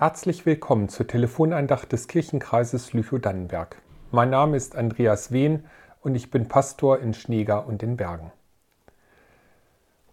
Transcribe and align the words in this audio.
Herzlich 0.00 0.46
willkommen 0.46 0.88
zur 0.88 1.06
Telefonandacht 1.06 1.92
des 1.92 2.08
Kirchenkreises 2.08 2.94
Lüchow-Dannenberg. 2.94 3.82
Mein 4.10 4.30
Name 4.30 4.56
ist 4.56 4.74
Andreas 4.74 5.30
Wehn 5.30 5.64
und 6.00 6.14
ich 6.14 6.30
bin 6.30 6.48
Pastor 6.48 7.00
in 7.00 7.12
Schneegar 7.12 7.66
und 7.66 7.82
den 7.82 7.98
Bergen. 7.98 8.32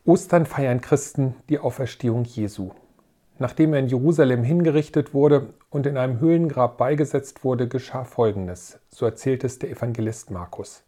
Ostern 0.04 0.46
feiern 0.46 0.82
Christen 0.82 1.36
die 1.48 1.60
Auferstehung 1.60 2.26
Jesu. 2.26 2.72
Nachdem 3.40 3.74
er 3.74 3.80
in 3.80 3.88
Jerusalem 3.88 4.44
hingerichtet 4.44 5.14
wurde 5.14 5.54
und 5.70 5.86
in 5.86 5.96
einem 5.96 6.20
Höhlengrab 6.20 6.78
beigesetzt 6.78 7.46
wurde, 7.46 7.70
geschah 7.70 8.04
Folgendes, 8.04 8.82
so 8.90 9.06
erzählt 9.06 9.46
es 9.46 9.58
der 9.58 9.72
Evangelist 9.72 10.32
Markus. 10.32 10.84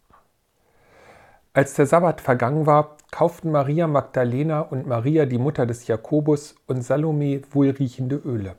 Als 1.54 1.72
der 1.72 1.86
Sabbat 1.86 2.20
vergangen 2.20 2.66
war, 2.66 2.98
kauften 3.10 3.50
Maria 3.50 3.86
Magdalena 3.86 4.60
und 4.60 4.86
Maria, 4.86 5.24
die 5.24 5.38
Mutter 5.38 5.64
des 5.64 5.86
Jakobus, 5.86 6.54
und 6.66 6.82
Salome 6.82 7.40
wohlriechende 7.50 8.16
Öle 8.16 8.56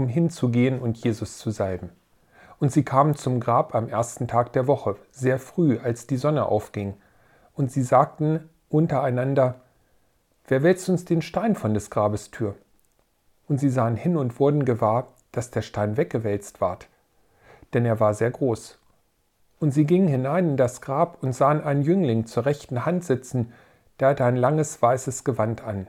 um 0.00 0.08
hinzugehen 0.08 0.80
und 0.80 0.96
Jesus 0.98 1.38
zu 1.38 1.50
salben. 1.50 1.90
Und 2.58 2.72
sie 2.72 2.84
kamen 2.84 3.14
zum 3.14 3.38
Grab 3.38 3.74
am 3.74 3.88
ersten 3.88 4.28
Tag 4.28 4.52
der 4.52 4.66
Woche, 4.66 4.96
sehr 5.10 5.38
früh, 5.38 5.78
als 5.78 6.06
die 6.06 6.16
Sonne 6.16 6.46
aufging. 6.46 6.94
Und 7.54 7.70
sie 7.70 7.82
sagten 7.82 8.48
untereinander, 8.68 9.60
Wer 10.48 10.62
wälzt 10.62 10.88
uns 10.88 11.04
den 11.04 11.22
Stein 11.22 11.54
von 11.54 11.74
des 11.74 11.90
Grabes 11.90 12.30
Tür? 12.30 12.56
Und 13.46 13.60
sie 13.60 13.68
sahen 13.68 13.96
hin 13.96 14.16
und 14.16 14.40
wurden 14.40 14.64
gewahr, 14.64 15.08
dass 15.32 15.50
der 15.50 15.62
Stein 15.62 15.96
weggewälzt 15.96 16.60
ward, 16.60 16.88
denn 17.72 17.86
er 17.86 18.00
war 18.00 18.14
sehr 18.14 18.30
groß. 18.30 18.78
Und 19.60 19.72
sie 19.72 19.84
gingen 19.84 20.08
hinein 20.08 20.50
in 20.50 20.56
das 20.56 20.80
Grab 20.80 21.22
und 21.22 21.34
sahen 21.34 21.62
einen 21.62 21.82
Jüngling 21.82 22.26
zur 22.26 22.46
rechten 22.46 22.84
Hand 22.84 23.04
sitzen, 23.04 23.52
der 24.00 24.08
hatte 24.08 24.24
ein 24.24 24.36
langes 24.36 24.80
weißes 24.80 25.22
Gewand 25.22 25.62
an, 25.62 25.86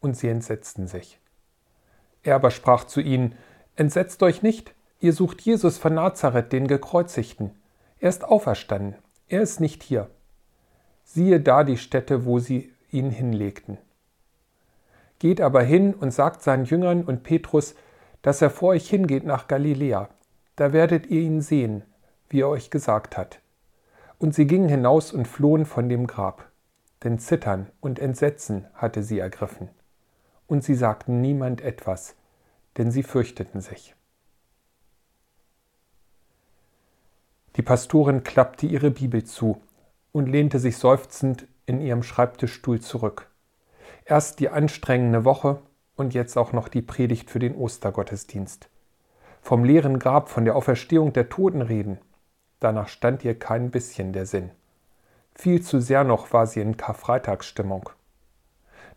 und 0.00 0.16
sie 0.16 0.28
entsetzten 0.28 0.88
sich. 0.88 1.18
Er 2.22 2.34
aber 2.34 2.50
sprach 2.50 2.84
zu 2.84 3.00
ihnen, 3.00 3.34
Entsetzt 3.76 4.22
euch 4.22 4.42
nicht, 4.42 4.74
ihr 5.00 5.12
sucht 5.12 5.40
Jesus 5.40 5.78
von 5.78 5.94
Nazareth, 5.94 6.52
den 6.52 6.66
Gekreuzigten. 6.66 7.50
Er 7.98 8.10
ist 8.10 8.24
auferstanden, 8.24 8.96
er 9.28 9.42
ist 9.42 9.60
nicht 9.60 9.82
hier. 9.82 10.10
Siehe 11.04 11.40
da 11.40 11.64
die 11.64 11.78
Stätte, 11.78 12.24
wo 12.24 12.38
sie 12.38 12.72
ihn 12.90 13.10
hinlegten. 13.10 13.78
Geht 15.18 15.40
aber 15.40 15.62
hin 15.62 15.94
und 15.94 16.12
sagt 16.12 16.42
seinen 16.42 16.64
Jüngern 16.64 17.04
und 17.04 17.22
Petrus, 17.22 17.74
dass 18.22 18.42
er 18.42 18.50
vor 18.50 18.70
euch 18.70 18.88
hingeht 18.88 19.24
nach 19.24 19.48
Galiläa. 19.48 20.08
Da 20.56 20.72
werdet 20.72 21.06
ihr 21.06 21.20
ihn 21.20 21.40
sehen, 21.40 21.82
wie 22.28 22.40
er 22.40 22.48
euch 22.48 22.70
gesagt 22.70 23.16
hat. 23.16 23.40
Und 24.18 24.34
sie 24.34 24.46
gingen 24.46 24.68
hinaus 24.68 25.12
und 25.12 25.26
flohen 25.26 25.64
von 25.64 25.88
dem 25.88 26.06
Grab, 26.06 26.50
denn 27.02 27.18
Zittern 27.18 27.68
und 27.80 27.98
Entsetzen 27.98 28.66
hatte 28.74 29.02
sie 29.02 29.18
ergriffen 29.18 29.68
und 30.52 30.62
sie 30.62 30.74
sagten 30.74 31.20
niemand 31.20 31.62
etwas, 31.62 32.14
denn 32.76 32.90
sie 32.90 33.02
fürchteten 33.02 33.60
sich. 33.60 33.94
Die 37.56 37.62
Pastorin 37.62 38.24
klappte 38.24 38.66
ihre 38.66 38.90
Bibel 38.90 39.24
zu 39.24 39.60
und 40.12 40.26
lehnte 40.26 40.58
sich 40.58 40.78
seufzend 40.78 41.46
in 41.66 41.80
ihrem 41.80 42.02
Schreibtischstuhl 42.02 42.80
zurück. 42.80 43.30
Erst 44.04 44.40
die 44.40 44.48
anstrengende 44.48 45.24
Woche 45.24 45.60
und 45.96 46.14
jetzt 46.14 46.36
auch 46.36 46.52
noch 46.52 46.68
die 46.68 46.82
Predigt 46.82 47.30
für 47.30 47.38
den 47.38 47.54
Ostergottesdienst. 47.54 48.68
Vom 49.42 49.64
leeren 49.64 49.98
Grab, 49.98 50.28
von 50.28 50.44
der 50.44 50.56
Auferstehung 50.56 51.12
der 51.12 51.28
Toten 51.28 51.62
reden. 51.62 51.98
Danach 52.60 52.88
stand 52.88 53.24
ihr 53.24 53.38
kein 53.38 53.70
bisschen 53.70 54.12
der 54.12 54.24
Sinn. 54.24 54.50
Viel 55.34 55.62
zu 55.62 55.80
sehr 55.80 56.04
noch 56.04 56.32
war 56.32 56.46
sie 56.46 56.60
in 56.60 56.76
Karfreitagsstimmung. 56.76 57.90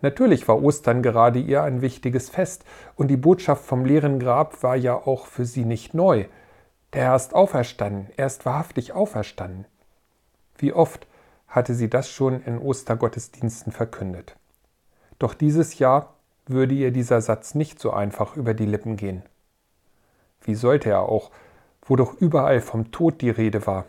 Natürlich 0.02 0.48
war 0.48 0.62
Ostern 0.62 1.02
gerade 1.02 1.40
ihr 1.40 1.64
ein 1.64 1.82
wichtiges 1.82 2.30
Fest, 2.30 2.66
und 2.96 3.08
die 3.08 3.18
Botschaft 3.18 3.66
vom 3.66 3.86
leeren 3.86 4.20
Grab 4.20 4.62
war 4.64 4.76
ja 4.76 4.96
auch 4.96 5.26
für 5.26 5.46
sie 5.46 5.66
nicht 5.66 5.94
neu. 5.94 6.26
Der 6.94 7.04
Herr 7.04 7.16
ist 7.16 7.34
auferstanden, 7.34 8.10
er 8.18 8.28
ist 8.28 8.46
wahrhaftig 8.46 8.94
auferstanden. 8.94 9.66
Wie 10.58 10.74
oft 10.74 11.08
hatte 11.56 11.74
sie 11.74 11.90
das 11.90 12.10
schon 12.10 12.42
in 12.44 12.58
Ostergottesdiensten 12.58 13.72
verkündet. 13.72 14.36
Doch 15.20 15.34
dieses 15.34 15.80
Jahr 15.80 16.16
würde 16.48 16.76
ihr 16.76 16.92
dieser 16.92 17.22
Satz 17.22 17.56
nicht 17.56 17.80
so 17.80 17.92
einfach 17.92 18.36
über 18.36 18.54
die 18.54 18.66
Lippen 18.66 18.98
gehen. 18.98 19.24
Wie 20.42 20.56
sollte 20.56 20.90
er 20.90 21.04
auch, 21.04 21.32
wo 21.82 21.96
doch 21.96 22.14
überall 22.14 22.60
vom 22.60 22.92
Tod 22.92 23.22
die 23.22 23.30
Rede 23.30 23.66
war? 23.66 23.86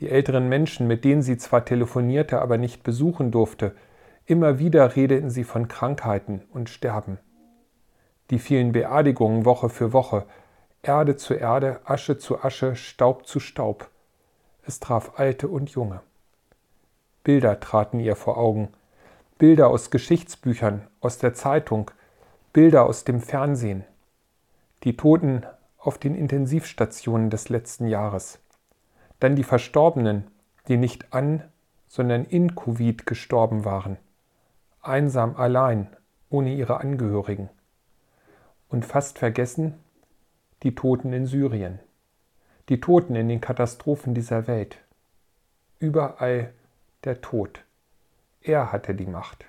Die 0.00 0.10
älteren 0.10 0.48
Menschen, 0.48 0.86
mit 0.88 1.04
denen 1.04 1.22
sie 1.22 1.38
zwar 1.38 1.64
telefonierte, 1.64 2.42
aber 2.42 2.58
nicht 2.58 2.82
besuchen 2.82 3.30
durfte, 3.30 3.74
Immer 4.28 4.58
wieder 4.58 4.96
redeten 4.96 5.30
sie 5.30 5.44
von 5.44 5.68
Krankheiten 5.68 6.42
und 6.52 6.68
Sterben. 6.68 7.18
Die 8.30 8.40
vielen 8.40 8.72
Beerdigungen 8.72 9.44
Woche 9.44 9.68
für 9.68 9.92
Woche, 9.92 10.26
Erde 10.82 11.14
zu 11.14 11.34
Erde, 11.34 11.80
Asche 11.84 12.18
zu 12.18 12.42
Asche, 12.42 12.74
Staub 12.74 13.24
zu 13.28 13.38
Staub. 13.38 13.88
Es 14.64 14.80
traf 14.80 15.12
Alte 15.20 15.46
und 15.46 15.70
Junge. 15.70 16.00
Bilder 17.22 17.60
traten 17.60 18.00
ihr 18.00 18.16
vor 18.16 18.36
Augen, 18.36 18.70
Bilder 19.38 19.68
aus 19.68 19.90
Geschichtsbüchern, 19.90 20.88
aus 21.00 21.18
der 21.18 21.34
Zeitung, 21.34 21.92
Bilder 22.52 22.86
aus 22.86 23.04
dem 23.04 23.20
Fernsehen. 23.20 23.84
Die 24.82 24.96
Toten 24.96 25.46
auf 25.78 25.98
den 25.98 26.16
Intensivstationen 26.16 27.30
des 27.30 27.48
letzten 27.48 27.86
Jahres. 27.86 28.40
Dann 29.20 29.36
die 29.36 29.44
Verstorbenen, 29.44 30.28
die 30.66 30.78
nicht 30.78 31.12
an, 31.12 31.44
sondern 31.86 32.24
in 32.24 32.56
Covid 32.56 33.06
gestorben 33.06 33.64
waren 33.64 33.98
einsam 34.88 35.36
allein, 35.36 35.88
ohne 36.30 36.54
ihre 36.54 36.80
Angehörigen. 36.80 37.48
Und 38.68 38.84
fast 38.84 39.18
vergessen 39.18 39.74
die 40.62 40.74
Toten 40.74 41.12
in 41.12 41.26
Syrien, 41.26 41.78
die 42.68 42.80
Toten 42.80 43.14
in 43.14 43.28
den 43.28 43.40
Katastrophen 43.40 44.14
dieser 44.14 44.46
Welt. 44.46 44.78
Überall 45.78 46.52
der 47.04 47.20
Tod. 47.20 47.62
Er 48.40 48.72
hatte 48.72 48.94
die 48.94 49.06
Macht. 49.06 49.44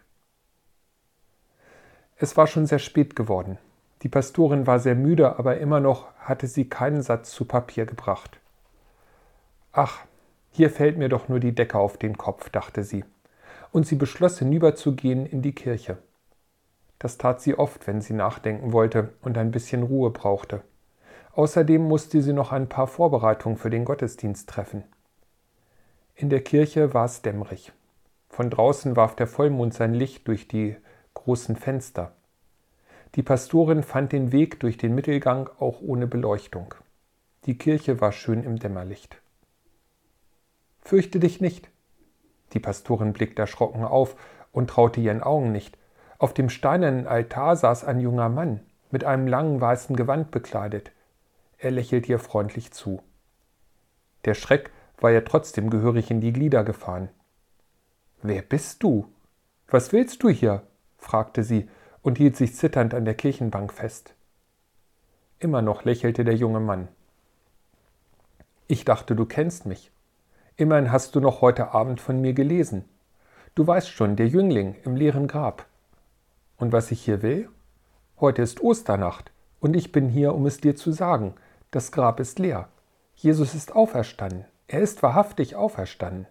Es 2.17 2.35
war 2.35 2.47
schon 2.47 2.65
sehr 2.65 2.79
spät 2.79 3.15
geworden. 3.15 3.57
Die 4.03 4.09
Pastorin 4.09 4.67
war 4.67 4.79
sehr 4.79 4.95
müde, 4.95 5.39
aber 5.39 5.57
immer 5.57 5.79
noch 5.79 6.13
hatte 6.19 6.47
sie 6.47 6.69
keinen 6.69 7.01
Satz 7.01 7.31
zu 7.31 7.45
Papier 7.45 7.85
gebracht. 7.85 8.39
Ach, 9.71 9.99
hier 10.51 10.69
fällt 10.69 10.97
mir 10.97 11.09
doch 11.09 11.29
nur 11.29 11.39
die 11.39 11.55
Decke 11.55 11.77
auf 11.77 11.97
den 11.97 12.17
Kopf, 12.17 12.49
dachte 12.49 12.83
sie 12.83 13.05
und 13.71 13.85
sie 13.85 13.95
beschloss 13.95 14.39
hinüberzugehen 14.39 15.25
in 15.25 15.41
die 15.41 15.53
Kirche. 15.53 15.97
Das 16.99 17.17
tat 17.17 17.41
sie 17.41 17.57
oft, 17.57 17.85
wenn 17.87 18.01
sie 18.01 18.13
nachdenken 18.13 18.71
wollte 18.71 19.13
und 19.21 19.37
ein 19.37 19.51
bisschen 19.51 19.83
Ruhe 19.83 20.09
brauchte. 20.09 20.61
Außerdem 21.33 21.81
musste 21.81 22.21
sie 22.21 22.33
noch 22.33 22.51
ein 22.51 22.67
paar 22.67 22.87
Vorbereitungen 22.87 23.57
für 23.57 23.69
den 23.69 23.85
Gottesdienst 23.85 24.49
treffen. 24.49 24.83
In 26.15 26.29
der 26.29 26.41
Kirche 26.41 26.95
war 26.95 27.05
es 27.05 27.21
dämmerig. 27.21 27.71
Von 28.29 28.49
draußen 28.49 28.95
warf 28.95 29.15
der 29.15 29.27
Vollmond 29.27 29.73
sein 29.73 29.93
Licht 29.93 30.27
durch 30.27 30.47
die 30.47 30.75
großen 31.13 31.55
Fenster. 31.55 32.13
Die 33.15 33.23
Pastorin 33.23 33.83
fand 33.83 34.11
den 34.11 34.31
Weg 34.31 34.59
durch 34.59 34.77
den 34.77 34.95
Mittelgang 34.95 35.49
auch 35.59 35.79
ohne 35.81 36.07
Beleuchtung. 36.07 36.73
Die 37.45 37.57
Kirche 37.57 38.01
war 38.01 38.11
schön 38.11 38.43
im 38.43 38.57
Dämmerlicht. 38.57 39.21
Fürchte 40.81 41.19
dich 41.19 41.39
nicht, 41.39 41.69
die 42.53 42.59
Pastorin 42.59 43.13
blickte 43.13 43.41
erschrocken 43.41 43.83
auf 43.83 44.15
und 44.51 44.69
traute 44.69 44.99
ihren 44.99 45.21
Augen 45.21 45.51
nicht. 45.51 45.77
Auf 46.17 46.33
dem 46.33 46.49
steinernen 46.49 47.07
Altar 47.07 47.55
saß 47.55 47.83
ein 47.83 47.99
junger 47.99 48.29
Mann, 48.29 48.61
mit 48.91 49.03
einem 49.03 49.27
langen 49.27 49.61
weißen 49.61 49.95
Gewand 49.95 50.31
bekleidet. 50.31 50.91
Er 51.57 51.71
lächelte 51.71 52.11
ihr 52.11 52.19
freundlich 52.19 52.71
zu. 52.71 53.01
Der 54.25 54.33
Schreck 54.33 54.71
war 54.99 55.11
ihr 55.11 55.25
trotzdem 55.25 55.69
gehörig 55.69 56.09
in 56.09 56.21
die 56.21 56.33
Glieder 56.33 56.63
gefahren. 56.63 57.09
Wer 58.21 58.41
bist 58.41 58.81
du? 58.83 59.07
Was 59.67 59.91
willst 59.91 60.23
du 60.23 60.29
hier? 60.29 60.63
fragte 60.97 61.43
sie 61.43 61.69
und 62.01 62.17
hielt 62.17 62.35
sich 62.35 62.55
zitternd 62.55 62.93
an 62.93 63.05
der 63.05 63.15
Kirchenbank 63.15 63.73
fest. 63.73 64.15
Immer 65.39 65.61
noch 65.61 65.83
lächelte 65.83 66.23
der 66.23 66.35
junge 66.35 66.59
Mann. 66.59 66.87
Ich 68.67 68.85
dachte, 68.85 69.15
du 69.15 69.25
kennst 69.25 69.65
mich. 69.65 69.91
Immerhin 70.59 70.91
hast 70.91 71.13
du 71.13 71.19
noch 71.19 71.41
heute 71.41 71.71
Abend 71.75 72.01
von 72.01 72.19
mir 72.19 72.33
gelesen. 72.33 72.83
Du 73.53 73.67
weißt 73.67 73.89
schon, 73.89 74.15
der 74.15 74.27
Jüngling 74.27 74.75
im 74.83 74.95
leeren 74.95 75.27
Grab. 75.27 75.67
Und 76.57 76.71
was 76.71 76.89
ich 76.89 76.99
hier 77.05 77.21
will? 77.21 77.47
Heute 78.19 78.41
ist 78.41 78.61
Osternacht 78.61 79.31
und 79.59 79.75
ich 79.75 79.91
bin 79.91 80.09
hier, 80.09 80.33
um 80.33 80.47
es 80.47 80.59
dir 80.59 80.75
zu 80.75 80.91
sagen. 80.91 81.35
Das 81.69 81.91
Grab 81.91 82.19
ist 82.19 82.39
leer. 82.39 82.69
Jesus 83.15 83.53
ist 83.53 83.75
auferstanden. 83.75 84.45
Er 84.67 84.81
ist 84.81 85.03
wahrhaftig 85.03 85.55
auferstanden. 85.55 86.25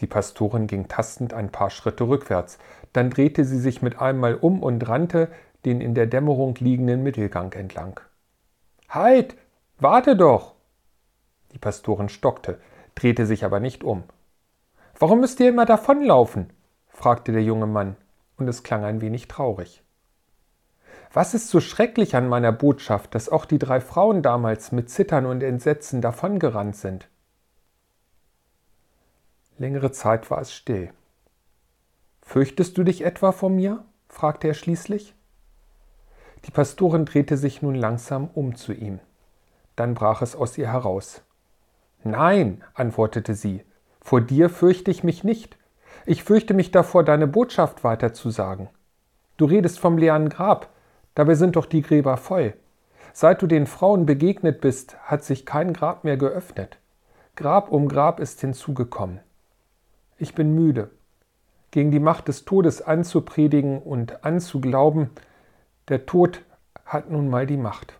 Die 0.00 0.06
Pastorin 0.06 0.66
ging 0.66 0.88
tastend 0.88 1.32
ein 1.32 1.50
paar 1.50 1.70
Schritte 1.70 2.06
rückwärts, 2.06 2.58
dann 2.92 3.08
drehte 3.08 3.44
sie 3.46 3.58
sich 3.58 3.80
mit 3.80 4.00
einmal 4.00 4.34
um 4.34 4.62
und 4.62 4.86
rannte 4.86 5.30
den 5.64 5.80
in 5.80 5.94
der 5.94 6.06
Dämmerung 6.06 6.56
liegenden 6.56 7.02
Mittelgang 7.02 7.52
entlang. 7.52 8.00
Halt! 8.90 9.36
Warte 9.78 10.14
doch! 10.16 10.51
Die 11.52 11.58
Pastorin 11.58 12.08
stockte, 12.08 12.60
drehte 12.94 13.26
sich 13.26 13.44
aber 13.44 13.60
nicht 13.60 13.84
um. 13.84 14.04
Warum 14.98 15.20
müsst 15.20 15.40
ihr 15.40 15.48
immer 15.48 15.66
davonlaufen? 15.66 16.52
fragte 16.88 17.32
der 17.32 17.42
junge 17.42 17.66
Mann, 17.66 17.96
und 18.36 18.48
es 18.48 18.62
klang 18.62 18.84
ein 18.84 19.00
wenig 19.00 19.28
traurig. 19.28 19.82
Was 21.12 21.34
ist 21.34 21.48
so 21.48 21.60
schrecklich 21.60 22.16
an 22.16 22.28
meiner 22.28 22.52
Botschaft, 22.52 23.14
dass 23.14 23.28
auch 23.28 23.44
die 23.44 23.58
drei 23.58 23.80
Frauen 23.80 24.22
damals 24.22 24.72
mit 24.72 24.88
Zittern 24.88 25.26
und 25.26 25.42
Entsetzen 25.42 26.00
davongerannt 26.00 26.76
sind? 26.76 27.08
Längere 29.58 29.92
Zeit 29.92 30.30
war 30.30 30.40
es 30.40 30.52
still. 30.52 30.90
Fürchtest 32.22 32.78
du 32.78 32.84
dich 32.84 33.04
etwa 33.04 33.32
vor 33.32 33.50
mir? 33.50 33.84
fragte 34.08 34.48
er 34.48 34.54
schließlich. 34.54 35.14
Die 36.46 36.50
Pastorin 36.50 37.04
drehte 37.04 37.36
sich 37.36 37.62
nun 37.62 37.74
langsam 37.74 38.30
um 38.32 38.56
zu 38.56 38.72
ihm. 38.72 39.00
Dann 39.76 39.94
brach 39.94 40.22
es 40.22 40.34
aus 40.34 40.56
ihr 40.58 40.72
heraus. 40.72 41.22
Nein, 42.04 42.62
antwortete 42.74 43.34
sie, 43.34 43.64
vor 44.00 44.20
dir 44.20 44.50
fürchte 44.50 44.90
ich 44.90 45.04
mich 45.04 45.22
nicht. 45.22 45.56
Ich 46.04 46.24
fürchte 46.24 46.54
mich 46.54 46.72
davor, 46.72 47.04
deine 47.04 47.28
Botschaft 47.28 47.84
weiterzusagen. 47.84 48.68
Du 49.36 49.44
redest 49.44 49.78
vom 49.78 49.98
leeren 49.98 50.28
Grab, 50.28 50.70
dabei 51.14 51.34
sind 51.34 51.56
doch 51.56 51.66
die 51.66 51.82
Gräber 51.82 52.16
voll. 52.16 52.54
Seit 53.12 53.42
du 53.42 53.46
den 53.46 53.66
Frauen 53.66 54.06
begegnet 54.06 54.60
bist, 54.60 54.96
hat 55.02 55.22
sich 55.22 55.46
kein 55.46 55.72
Grab 55.72 56.02
mehr 56.02 56.16
geöffnet. 56.16 56.78
Grab 57.36 57.70
um 57.70 57.88
Grab 57.88 58.20
ist 58.20 58.40
hinzugekommen. 58.40 59.20
Ich 60.18 60.34
bin 60.34 60.54
müde. 60.54 60.90
Gegen 61.70 61.90
die 61.90 62.00
Macht 62.00 62.28
des 62.28 62.44
Todes 62.44 62.82
anzupredigen 62.82 63.80
und 63.80 64.24
anzuglauben, 64.24 65.10
der 65.88 66.06
Tod 66.06 66.42
hat 66.84 67.10
nun 67.10 67.28
mal 67.28 67.46
die 67.46 67.56
Macht. 67.56 67.94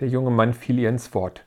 Der 0.00 0.08
junge 0.08 0.30
Mann 0.30 0.54
fiel 0.54 0.78
ihr 0.78 0.88
ins 0.88 1.14
Wort. 1.14 1.44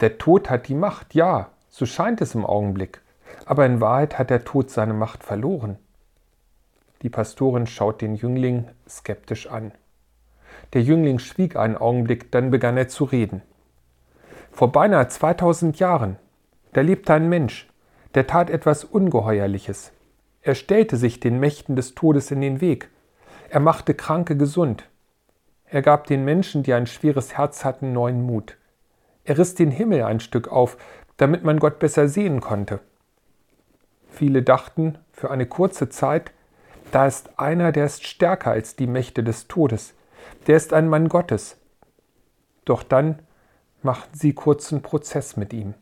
Der 0.00 0.18
Tod 0.18 0.50
hat 0.50 0.68
die 0.68 0.74
Macht, 0.74 1.14
ja, 1.14 1.50
so 1.68 1.86
scheint 1.86 2.20
es 2.20 2.34
im 2.34 2.44
Augenblick, 2.44 3.00
aber 3.46 3.66
in 3.66 3.80
Wahrheit 3.80 4.18
hat 4.18 4.30
der 4.30 4.44
Tod 4.44 4.70
seine 4.70 4.94
Macht 4.94 5.22
verloren. 5.22 5.76
Die 7.02 7.10
Pastorin 7.10 7.66
schaut 7.66 8.00
den 8.00 8.14
Jüngling 8.14 8.68
skeptisch 8.88 9.46
an. 9.46 9.72
Der 10.72 10.82
Jüngling 10.82 11.18
schwieg 11.18 11.56
einen 11.56 11.76
Augenblick, 11.76 12.32
dann 12.32 12.50
begann 12.50 12.76
er 12.76 12.88
zu 12.88 13.04
reden. 13.04 13.42
Vor 14.50 14.72
beinahe 14.72 15.08
2000 15.08 15.78
Jahren, 15.78 16.16
da 16.72 16.80
lebte 16.80 17.12
ein 17.12 17.28
Mensch, 17.28 17.68
der 18.14 18.26
tat 18.26 18.48
etwas 18.48 18.84
Ungeheuerliches. 18.84 19.92
Er 20.42 20.54
stellte 20.54 20.96
sich 20.96 21.20
den 21.20 21.40
Mächten 21.40 21.76
des 21.76 21.94
Todes 21.94 22.30
in 22.30 22.40
den 22.40 22.60
Weg. 22.60 22.88
Er 23.50 23.60
machte 23.60 23.94
Kranke 23.94 24.36
gesund. 24.36 24.88
Er 25.66 25.82
gab 25.82 26.06
den 26.06 26.24
Menschen, 26.24 26.62
die 26.62 26.74
ein 26.74 26.86
schweres 26.86 27.36
Herz 27.36 27.64
hatten, 27.64 27.92
neuen 27.92 28.22
Mut. 28.22 28.56
Er 29.24 29.38
riss 29.38 29.54
den 29.54 29.70
Himmel 29.70 30.02
ein 30.02 30.20
Stück 30.20 30.48
auf, 30.48 30.76
damit 31.16 31.44
man 31.44 31.58
Gott 31.58 31.78
besser 31.78 32.08
sehen 32.08 32.40
konnte. 32.40 32.80
Viele 34.08 34.42
dachten 34.42 34.98
für 35.12 35.30
eine 35.30 35.46
kurze 35.46 35.88
Zeit, 35.88 36.32
da 36.92 37.06
ist 37.06 37.38
einer, 37.38 37.72
der 37.72 37.86
ist 37.86 38.06
stärker 38.06 38.52
als 38.52 38.76
die 38.76 38.86
Mächte 38.86 39.24
des 39.24 39.48
Todes, 39.48 39.94
der 40.46 40.56
ist 40.56 40.72
ein 40.72 40.88
Mann 40.88 41.08
Gottes. 41.08 41.56
Doch 42.64 42.82
dann 42.82 43.20
machten 43.82 44.16
sie 44.16 44.32
kurzen 44.32 44.82
Prozess 44.82 45.36
mit 45.36 45.52
ihm. 45.52 45.74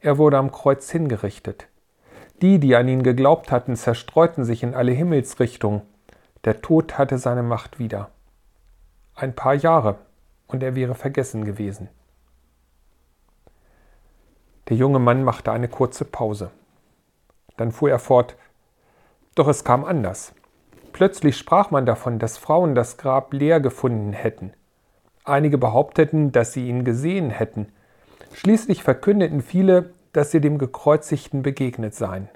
Er 0.00 0.18
wurde 0.18 0.38
am 0.38 0.52
Kreuz 0.52 0.90
hingerichtet. 0.90 1.68
Die, 2.42 2.58
die 2.58 2.76
an 2.76 2.88
ihn 2.88 3.02
geglaubt 3.02 3.50
hatten, 3.50 3.76
zerstreuten 3.76 4.44
sich 4.44 4.62
in 4.62 4.74
alle 4.74 4.92
Himmelsrichtungen. 4.92 5.82
Der 6.44 6.60
Tod 6.60 6.98
hatte 6.98 7.18
seine 7.18 7.42
Macht 7.42 7.78
wieder. 7.78 8.10
Ein 9.18 9.34
paar 9.34 9.54
Jahre, 9.54 9.96
und 10.46 10.62
er 10.62 10.74
wäre 10.74 10.94
vergessen 10.94 11.46
gewesen. 11.46 11.88
Der 14.68 14.76
junge 14.76 14.98
Mann 14.98 15.24
machte 15.24 15.52
eine 15.52 15.68
kurze 15.68 16.04
Pause. 16.04 16.50
Dann 17.56 17.72
fuhr 17.72 17.88
er 17.88 17.98
fort 17.98 18.36
Doch 19.34 19.48
es 19.48 19.64
kam 19.64 19.86
anders. 19.86 20.34
Plötzlich 20.92 21.38
sprach 21.38 21.70
man 21.70 21.86
davon, 21.86 22.18
dass 22.18 22.36
Frauen 22.36 22.74
das 22.74 22.98
Grab 22.98 23.32
leer 23.32 23.58
gefunden 23.58 24.12
hätten. 24.12 24.52
Einige 25.24 25.56
behaupteten, 25.56 26.30
dass 26.30 26.52
sie 26.52 26.68
ihn 26.68 26.84
gesehen 26.84 27.30
hätten. 27.30 27.72
Schließlich 28.34 28.82
verkündeten 28.82 29.40
viele, 29.40 29.94
dass 30.12 30.30
sie 30.30 30.42
dem 30.42 30.58
Gekreuzigten 30.58 31.42
begegnet 31.42 31.94
seien. 31.94 32.28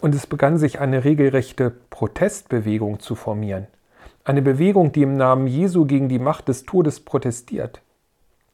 Und 0.00 0.14
es 0.14 0.26
begann 0.26 0.56
sich 0.56 0.80
eine 0.80 1.04
regelrechte 1.04 1.70
Protestbewegung 1.70 2.98
zu 2.98 3.14
formieren. 3.14 3.66
Eine 4.24 4.42
Bewegung, 4.42 4.92
die 4.92 5.02
im 5.02 5.16
Namen 5.16 5.46
Jesu 5.46 5.86
gegen 5.86 6.08
die 6.08 6.18
Macht 6.18 6.48
des 6.48 6.64
Todes 6.64 7.00
protestiert. 7.00 7.80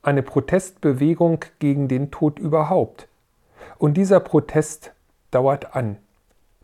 Eine 0.03 0.23
Protestbewegung 0.23 1.41
gegen 1.59 1.89
den 1.89 2.11
Tod 2.11 2.39
überhaupt. 2.39 3.09
Und 3.79 3.97
dieser 3.97 4.21
Protest 4.21 4.93
dauert 5.31 5.75
an. 5.75 5.97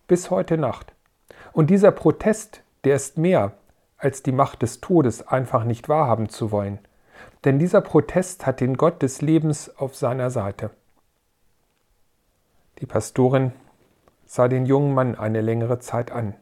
Bis 0.07 0.31
heute 0.31 0.59
Nacht. 0.59 0.93
Und 1.53 1.71
dieser 1.71 1.91
Protest, 1.91 2.63
der 2.85 2.97
ist 2.97 3.19
mehr 3.19 3.53
als 3.99 4.23
die 4.23 4.33
Macht 4.33 4.63
des 4.63 4.81
Todes 4.81 5.27
einfach 5.27 5.65
nicht 5.65 5.89
wahrhaben 5.89 6.29
zu 6.29 6.51
wollen. 6.51 6.79
Denn 7.45 7.59
dieser 7.59 7.81
Protest 7.81 8.47
hat 8.47 8.61
den 8.61 8.77
Gott 8.77 9.03
des 9.03 9.23
Lebens 9.23 9.77
auf 9.77 9.97
seiner 9.97 10.31
Seite. 10.31 10.71
Die 12.79 12.87
Pastorin 12.87 13.53
sah 14.25 14.49
den 14.49 14.65
jungen 14.65 14.95
Mann 14.95 15.15
eine 15.15 15.41
längere 15.41 15.79
Zeit 15.81 16.13
an. 16.13 16.35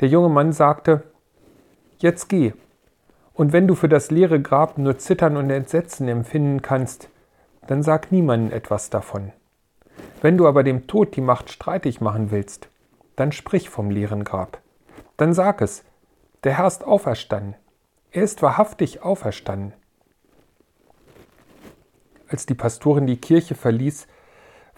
Der 0.00 0.08
junge 0.08 0.28
Mann 0.28 0.52
sagte, 0.52 1.02
Jetzt 2.02 2.28
geh, 2.28 2.52
und 3.32 3.52
wenn 3.52 3.68
du 3.68 3.76
für 3.76 3.88
das 3.88 4.10
leere 4.10 4.42
Grab 4.42 4.76
nur 4.76 4.98
Zittern 4.98 5.36
und 5.36 5.50
Entsetzen 5.50 6.08
empfinden 6.08 6.60
kannst, 6.60 7.08
dann 7.68 7.84
sag 7.84 8.10
niemandem 8.10 8.52
etwas 8.52 8.90
davon. 8.90 9.30
Wenn 10.20 10.36
du 10.36 10.48
aber 10.48 10.64
dem 10.64 10.88
Tod 10.88 11.14
die 11.14 11.20
Macht 11.20 11.48
streitig 11.48 12.00
machen 12.00 12.32
willst, 12.32 12.68
dann 13.14 13.30
sprich 13.30 13.70
vom 13.70 13.88
leeren 13.88 14.24
Grab. 14.24 14.60
Dann 15.16 15.32
sag 15.32 15.62
es, 15.62 15.84
der 16.42 16.58
Herr 16.58 16.66
ist 16.66 16.82
auferstanden. 16.82 17.54
Er 18.10 18.24
ist 18.24 18.42
wahrhaftig 18.42 19.02
auferstanden. 19.02 19.72
Als 22.26 22.46
die 22.46 22.54
Pastorin 22.54 23.06
die 23.06 23.20
Kirche 23.20 23.54
verließ, 23.54 24.08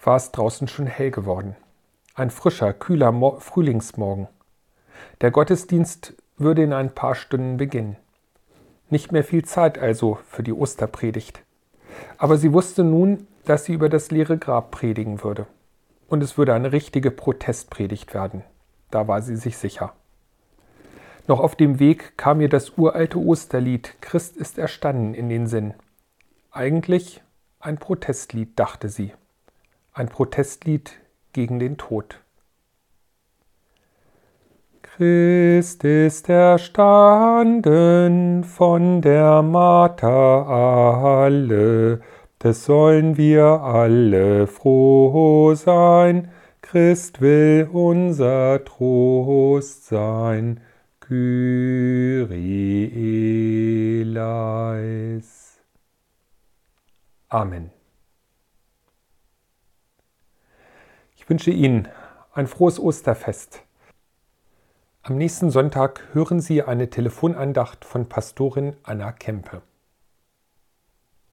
war 0.03 0.17
es 0.17 0.31
draußen 0.31 0.67
schon 0.67 0.85
hell 0.85 1.09
geworden. 1.09 1.55
Ein 2.13 2.29
frischer, 2.29 2.71
kühler 2.71 3.11
Mo 3.11 3.39
Frühlingsmorgen. 3.39 4.27
Der 5.21 5.31
Gottesdienst 5.31 6.13
würde 6.37 6.63
in 6.63 6.73
ein 6.73 6.93
paar 6.93 7.15
Stunden 7.15 7.57
beginnen. 7.57 7.97
Nicht 8.89 9.11
mehr 9.11 9.23
viel 9.23 9.45
Zeit 9.45 9.77
also 9.77 10.19
für 10.27 10.43
die 10.43 10.53
Osterpredigt. 10.53 11.43
Aber 12.17 12.37
sie 12.37 12.53
wusste 12.53 12.83
nun, 12.83 13.27
dass 13.45 13.65
sie 13.65 13.73
über 13.73 13.89
das 13.89 14.11
leere 14.11 14.37
Grab 14.37 14.71
predigen 14.71 15.23
würde. 15.23 15.47
Und 16.07 16.21
es 16.21 16.37
würde 16.37 16.53
eine 16.53 16.71
richtige 16.71 17.11
Protestpredigt 17.11 18.13
werden. 18.13 18.43
Da 18.91 19.07
war 19.07 19.21
sie 19.21 19.35
sich 19.35 19.57
sicher. 19.57 19.93
Noch 21.27 21.39
auf 21.39 21.55
dem 21.55 21.79
Weg 21.79 22.17
kam 22.17 22.41
ihr 22.41 22.49
das 22.49 22.77
uralte 22.77 23.17
Osterlied 23.17 23.95
Christ 24.01 24.37
ist 24.37 24.57
erstanden 24.57 25.13
in 25.13 25.29
den 25.29 25.47
Sinn. 25.47 25.73
Eigentlich 26.51 27.23
ein 27.59 27.77
Protestlied, 27.77 28.59
dachte 28.59 28.89
sie 28.89 29.13
ein 29.95 30.09
Protestlied 30.09 30.91
gegen 31.31 31.57
den 31.57 31.77
Tod. 31.77 32.19
Christ 34.97 35.83
ist 35.83 36.29
erstanden 36.29 37.65
von 38.45 39.01
der 39.01 39.41
Marter 39.41 40.47
alle, 40.47 41.99
des 42.41 42.63
sollen 42.63 43.17
wir 43.17 43.43
alle 43.43 44.47
froh 44.47 45.53
sein. 45.53 46.31
Christ 46.61 47.19
will 47.19 47.67
unser 47.73 48.63
Trost 48.63 49.87
sein. 49.87 50.61
Kyrie. 51.01 52.45
Amen. 57.27 57.69
Ich 61.17 61.29
wünsche 61.29 61.51
Ihnen 61.51 61.89
ein 62.33 62.47
frohes 62.47 62.79
Osterfest. 62.79 63.64
Am 65.07 65.17
nächsten 65.17 65.51
Sonntag 65.51 66.01
hören 66.13 66.39
Sie 66.39 66.63
eine 66.63 66.89
Telefonandacht 66.89 67.85
von 67.85 68.09
Pastorin 68.09 68.75
Anna 68.81 69.11
Kempe. 69.11 69.61